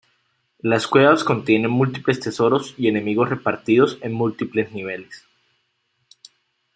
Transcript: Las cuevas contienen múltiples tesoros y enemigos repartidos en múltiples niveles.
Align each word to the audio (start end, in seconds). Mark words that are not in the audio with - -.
Las 0.63 0.87
cuevas 0.87 1.23
contienen 1.23 1.69
múltiples 1.69 2.19
tesoros 2.19 2.73
y 2.75 2.87
enemigos 2.87 3.29
repartidos 3.29 3.99
en 4.01 4.13
múltiples 4.13 4.71
niveles. 4.71 5.27